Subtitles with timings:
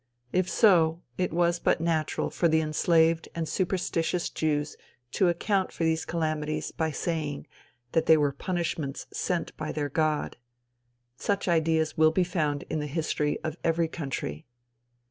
[0.33, 4.75] If so, it was but natural for the enslaved and superstitious Jews
[5.11, 7.45] to account for these calamities by saying
[7.91, 10.37] that they were punishments sent by their God.
[11.17, 14.47] Such ideas will be found in the history of every country.